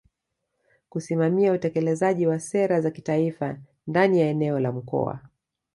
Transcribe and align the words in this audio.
kusimamia 0.89 1.51
utekelezaji 1.53 2.27
wa 2.27 2.39
sera 2.39 2.81
za 2.81 2.91
kitaifa 2.91 3.57
ndani 3.87 4.19
ya 4.21 4.27
eneo 4.29 4.59
la 4.59 4.71
Mkoa 4.71 5.19